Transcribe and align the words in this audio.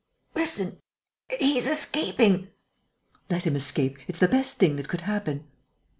Listen!... 0.33 0.79
He's 1.39 1.67
escaping!..." 1.67 2.47
"Let 3.29 3.45
him 3.45 3.55
escape: 3.55 3.99
it's 4.07 4.17
the 4.17 4.27
best 4.27 4.57
thing 4.57 4.75
that 4.77 4.87
could 4.87 5.01
happen." 5.01 5.45